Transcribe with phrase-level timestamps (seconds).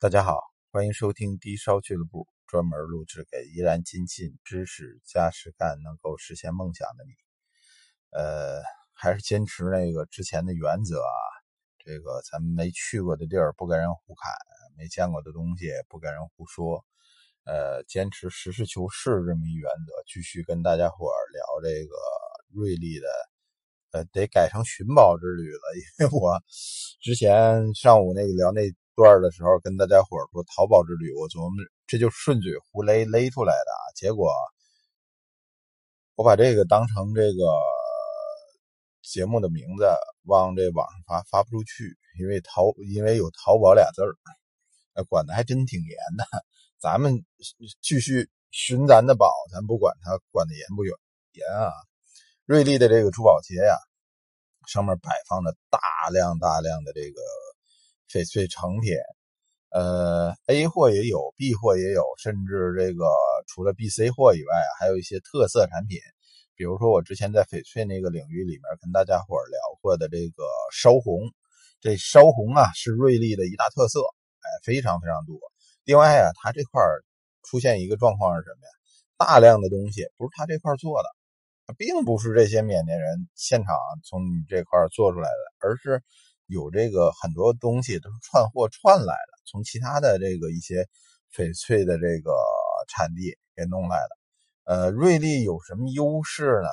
[0.00, 0.38] 大家好，
[0.70, 7.10] 欢迎收听低烧俱乐部，专门录制给依然精进知识加实干，能够实现梦想的你。
[8.16, 11.18] 呃，还是坚持那个之前的原则啊，
[11.84, 14.32] 这个咱们没去过的地儿不跟人胡侃，
[14.76, 16.84] 没见过的东西不跟人胡说。
[17.42, 21.96] 呃，坚持实事求是这么一原则，继续跟大家伙聊这个
[22.54, 23.08] 瑞丽的，
[23.90, 26.40] 呃，得改成寻宝之旅了，因为我
[27.00, 28.62] 之前上午那个聊那。
[28.98, 34.34] 段的时候跟大家伙说淘宝之旅，我琢磨这就顺嘴胡勒勒出来的啊，结果
[36.16, 37.46] 我把这个当成这个
[39.00, 39.86] 节目的名字
[40.24, 44.18] 往这网上发发不出去，因为淘因为有淘宝俩字儿，
[45.04, 46.24] 管的还真挺严的。
[46.80, 47.24] 咱们
[47.80, 50.92] 继续寻咱的宝，咱不管它管的严不严
[51.34, 51.70] 严啊。
[52.46, 53.78] 瑞丽的这个珠宝节呀，
[54.66, 55.78] 上面摆放着大
[56.10, 57.20] 量大量的这个。
[58.08, 58.94] 翡翠成品，
[59.70, 63.04] 呃，A 货也有，B 货也有，甚至这个
[63.46, 65.98] 除了 B、C 货以外，还有一些特色产品，
[66.56, 71.20] 比如说我之前在翡翠那个领域里面跟大家伙聊过的这个烧红，
[71.82, 74.00] 这烧红啊是瑞丽的一大特色，
[74.40, 75.38] 哎，非常非常多。
[75.84, 76.82] 另外啊，它这块
[77.42, 78.72] 出现一个状况是什么呀？
[79.18, 86.02] 大量的东西不是他这块做的，并不是这些缅甸人现场从你这块做出来的，而是。
[86.48, 90.88] 有这个很多东西都是串货串来的，从其他的这个一些
[91.34, 92.34] 翡翠的这个
[92.88, 94.16] 产地给弄来的。
[94.64, 96.68] 呃，瑞丽有什么优势呢？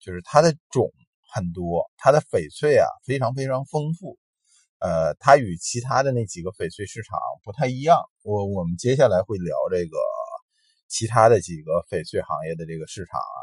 [0.00, 0.90] 就是它的种
[1.32, 4.18] 很多，它的翡翠啊非常非常丰富。
[4.80, 8.02] 呃，它与其他的那几个翡翠市场不太一样。
[8.22, 9.96] 我我们接下来会聊这个
[10.88, 13.38] 其他的几个翡翠行业的这个市场啊。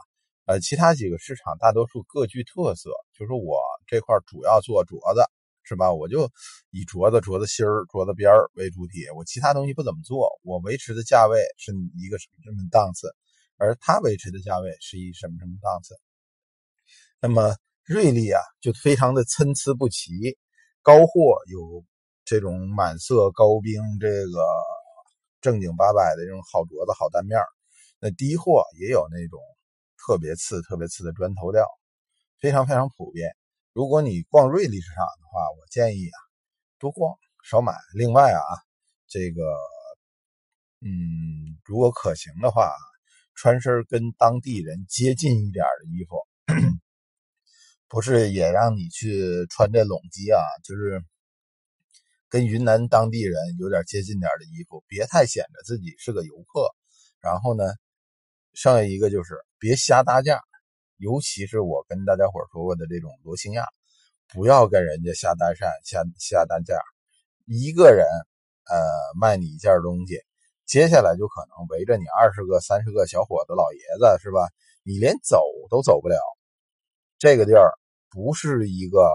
[0.46, 5.22] 呃，其他几个市场大多数各具特色，就是我这块主要做镯子。
[5.70, 5.94] 是吧？
[5.94, 6.28] 我就
[6.72, 10.28] 以镯子、镯子芯儿、镯子边儿为主体，我其他东西不怎么做。
[10.42, 13.14] 我维持的价位是一个什么什么档次，
[13.58, 15.94] 而他维持的价位是一什么什么档次。
[17.22, 17.56] 那么
[17.86, 20.36] 瑞丽啊，就非常的参差不齐。
[20.82, 21.86] 高货有
[22.26, 24.42] 这种满色高冰，这个
[25.40, 27.40] 正经八百的这种好镯子、好单面
[28.00, 29.40] 那低货也有那种
[29.98, 31.64] 特别次、特别次的砖头料，
[32.40, 33.30] 非常非常普遍。
[33.80, 36.20] 如果你逛瑞丽市场的话，我建议啊，
[36.80, 37.16] 多逛
[37.50, 37.72] 少买。
[37.96, 38.44] 另外啊，
[39.08, 39.42] 这个，
[40.82, 42.74] 嗯，如果可行的话，
[43.36, 46.18] 穿身跟当地人接近一点的衣服，
[47.88, 51.02] 不是也让你去穿这拢基啊，就是
[52.28, 56.68] 跟云南当地人有点接近点的衣服，别太显得自己是个游客。
[57.22, 57.64] 然后呢，
[58.54, 60.42] 剩下一个就是别瞎搭价。
[61.00, 63.66] 尤其是我跟大家伙说过的这种罗兴亚，
[64.34, 66.76] 不要跟人家下搭讪、下下单价。
[67.46, 68.06] 一个人，
[68.70, 68.78] 呃，
[69.20, 70.20] 卖你一件东西，
[70.66, 74.50] 接下来就可能围着你二十个、三十个小伙子、老爷子，是吧？
[74.84, 76.18] 你连走都走不了。
[77.18, 77.72] 这个地儿
[78.12, 79.10] 不是一个，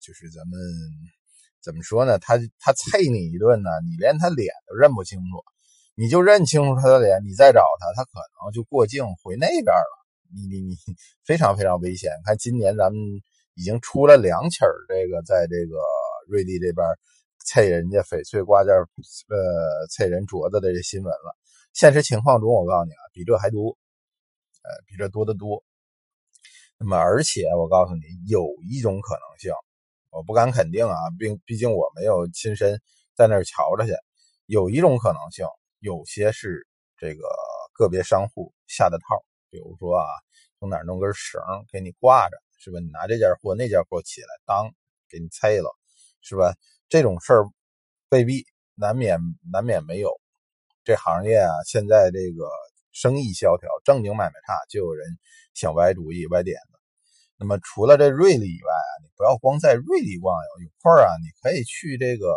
[0.00, 0.58] 就是咱们
[1.62, 2.18] 怎么说呢？
[2.18, 5.44] 他他啐你一顿呢，你连他脸都认不清楚，
[5.94, 10.05] 你就认清楚他的脸，你再找他，他可能就过境回那边了。
[10.34, 10.76] 你你你
[11.24, 12.10] 非常非常危险！
[12.24, 13.00] 看今年咱们
[13.54, 15.76] 已经出了两起儿这个在这个
[16.28, 16.86] 瑞丽这边
[17.46, 21.36] 蹭人家翡翠挂件呃蹭人镯子的这新闻了。
[21.72, 23.76] 现实情况中，我告诉你啊，比这还多，
[24.62, 25.62] 呃，比这多得多。
[26.78, 29.52] 那么，而且我告诉你，有一种可能性，
[30.10, 32.80] 我不敢肯定啊，并毕竟我没有亲身
[33.14, 33.92] 在那儿瞧着去。
[34.46, 35.44] 有一种可能性，
[35.80, 36.66] 有些是
[36.96, 37.28] 这个
[37.74, 39.25] 个别商户下的套。
[39.50, 40.06] 比如说啊，
[40.58, 41.40] 从哪弄根绳
[41.72, 42.78] 给你挂着，是吧？
[42.80, 44.72] 你拿这件货那件货起来，当
[45.08, 45.70] 给你拆了，
[46.20, 46.54] 是吧？
[46.88, 47.44] 这种事儿
[48.10, 49.18] 未必难免
[49.52, 50.10] 难免没有。
[50.84, 52.48] 这行业啊，现在这个
[52.92, 55.06] 生意萧条，正经买卖差，就有人
[55.54, 56.78] 想歪主意、歪点子。
[57.38, 62.36] 那么除了这瑞丽以外啊，你不要光在瑞丽逛悠，有空啊，你可以去这个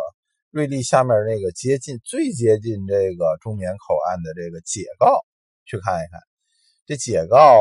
[0.50, 5.24] 瑞丽下面那个接近最接近这个中缅口岸的这个解告
[5.64, 6.29] 去看一看。
[6.90, 7.60] 这姐告，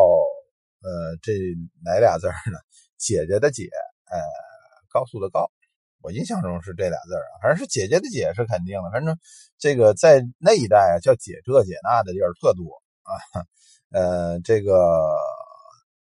[0.82, 1.34] 呃，这
[1.86, 2.58] 哪俩字呢？
[2.98, 3.70] 姐姐的姐，
[4.10, 4.18] 呃，
[4.90, 5.52] 告诉的告，
[6.02, 7.30] 我印象中是这俩字啊。
[7.40, 8.90] 反正是姐姐的姐是肯定的。
[8.90, 9.16] 反正
[9.60, 13.46] 这个在那一带啊，叫姐这姐那的地儿特多啊。
[13.92, 14.74] 呃，这个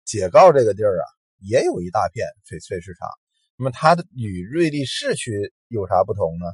[0.04, 3.08] 解告这个地儿啊，也有一大片翡翠市场。
[3.56, 6.44] 那么它的与瑞丽市区有啥不同呢？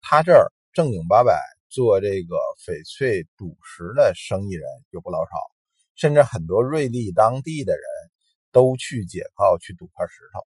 [0.00, 2.34] 它这儿正经八百做这个
[2.66, 5.53] 翡翠赌石的生意人有不老少。
[5.94, 7.84] 甚至很多瑞丽当地的人
[8.52, 10.40] 都去解告去赌块石头。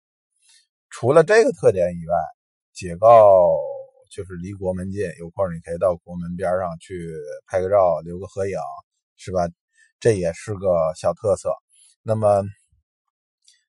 [0.91, 2.15] 除了这个特点以外，
[2.73, 3.59] 解告
[4.11, 7.13] 就是离国门近，有空你可以到国门边上去
[7.47, 8.57] 拍个照、留个合影，
[9.17, 9.49] 是吧？
[10.01, 11.53] 这也是个小特色。
[12.03, 12.43] 那么，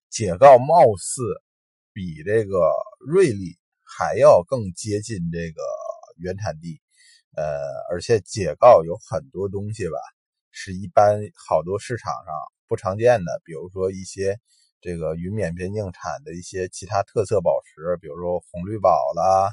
[0.10, 1.22] 解告貌似
[1.92, 5.62] 比这个瑞丽还要更接近这个
[6.18, 6.80] 原产地，
[7.36, 7.44] 呃，
[7.90, 9.98] 而且解告有很多东西吧，
[10.52, 12.34] 是一般好多市场上
[12.68, 14.40] 不常见的，比如说一些。
[14.82, 19.52] 这个云缅边境产的一些其他特色宝石，比如说红绿宝啦，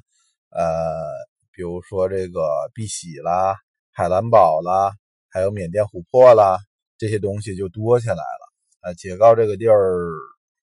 [0.50, 1.02] 呃，
[1.50, 3.56] 比如说这个碧玺啦、
[3.90, 4.94] 海蓝宝啦，
[5.28, 6.58] 还有缅甸琥珀啦，
[6.96, 8.52] 这些东西就多起来了。
[8.82, 10.14] 呃，解告这个地儿，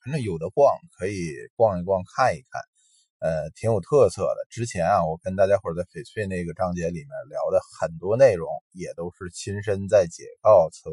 [0.02, 2.62] 反正有的逛，可以逛一逛、看一看，
[3.24, 4.46] 呃，挺有特色的。
[4.50, 10.92] 之前啊，我跟大家伙在翡翠那个章节里面聊的很多内容，也都是亲身在解告所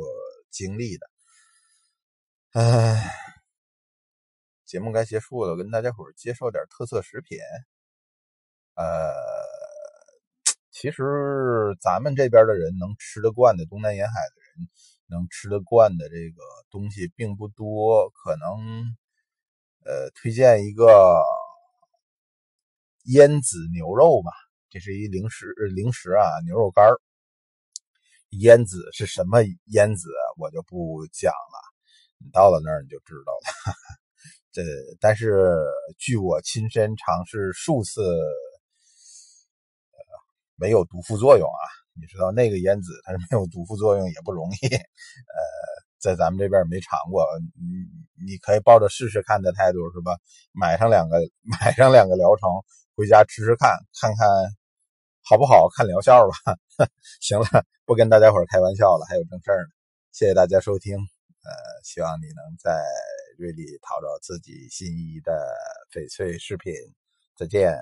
[0.51, 1.11] 经历的。
[2.53, 3.17] 唉。
[4.65, 7.41] 节目该结束了，跟大家伙介绍点特色食品。
[8.77, 9.13] 呃，
[10.71, 14.69] 其实咱们这边的人能吃得惯的，东南沿海的人
[15.09, 16.41] 能吃得惯的这个
[16.71, 18.11] 东西并不多。
[18.11, 18.95] 可能，
[19.85, 20.87] 呃，推荐一个
[23.13, 24.31] 烟子牛肉吧，
[24.71, 26.89] 这是一零食零食啊，牛肉干
[28.39, 30.09] 烟子是什么烟子，
[30.39, 31.59] 我就不讲了。
[32.19, 33.75] 你到了那儿你就知道了。
[34.53, 34.63] 这，
[35.01, 35.57] 但是
[35.99, 38.03] 据我亲身尝试数次，
[40.55, 41.63] 没有毒副作用啊。
[41.95, 45.41] 你知道那个烟子它是没有毒副作用也不容易，呃，
[45.99, 47.27] 在咱们这边没尝过，
[47.59, 50.17] 你你可以抱着试试看的态度是吧？
[50.53, 52.49] 买上两个，买上两个疗程，
[53.01, 54.29] 回家吃吃看，看看
[55.25, 56.59] 好不好看疗效吧。
[57.21, 59.71] 行了，不跟大家伙开玩笑了，还有正事儿呢。
[60.13, 61.51] 谢谢大家收听，呃，
[61.83, 62.85] 希望你能在。
[63.41, 65.33] 瑞丽淘着自己心仪的
[65.91, 66.75] 翡翠饰品，
[67.39, 67.73] 再见。